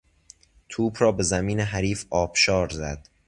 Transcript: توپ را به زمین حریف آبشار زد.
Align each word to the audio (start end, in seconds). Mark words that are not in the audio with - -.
توپ 0.69 0.95
را 0.99 1.11
به 1.11 1.23
زمین 1.23 1.59
حریف 1.59 2.05
آبشار 2.09 2.69
زد. 2.69 3.07